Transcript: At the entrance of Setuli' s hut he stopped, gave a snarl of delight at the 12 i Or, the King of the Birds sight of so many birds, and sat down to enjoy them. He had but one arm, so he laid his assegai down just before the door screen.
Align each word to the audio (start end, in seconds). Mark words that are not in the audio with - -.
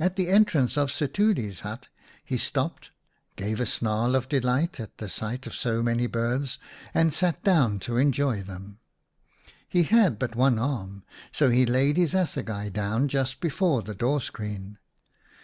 At 0.00 0.16
the 0.16 0.26
entrance 0.26 0.76
of 0.76 0.90
Setuli' 0.90 1.48
s 1.48 1.60
hut 1.60 1.86
he 2.24 2.36
stopped, 2.36 2.90
gave 3.36 3.60
a 3.60 3.64
snarl 3.64 4.16
of 4.16 4.28
delight 4.28 4.80
at 4.80 4.98
the 4.98 4.98
12 4.98 4.98
i 4.98 4.98
Or, 4.98 4.98
the 4.98 4.98
King 4.98 4.98
of 4.98 4.98
the 4.98 5.04
Birds 5.04 5.14
sight 5.14 5.46
of 5.46 5.54
so 5.54 5.82
many 5.84 6.06
birds, 6.08 6.58
and 6.92 7.14
sat 7.14 7.44
down 7.44 7.78
to 7.78 7.96
enjoy 7.96 8.42
them. 8.42 8.80
He 9.68 9.84
had 9.84 10.18
but 10.18 10.34
one 10.34 10.58
arm, 10.58 11.04
so 11.30 11.50
he 11.50 11.64
laid 11.64 11.96
his 11.96 12.12
assegai 12.12 12.70
down 12.70 13.06
just 13.06 13.38
before 13.38 13.82
the 13.82 13.94
door 13.94 14.20
screen. 14.20 14.78